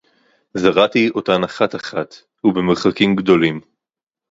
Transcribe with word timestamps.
זָרַעְתִּי 0.61 1.09
אוֹתָן 1.09 1.43
אַחַת 1.43 1.75
אַחַת, 1.75 2.15
וּבְמֶרְחַקִּים 2.45 3.15
גְּדוֹלִים. 3.15 3.61